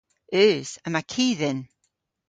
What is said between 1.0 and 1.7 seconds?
ki dhyn.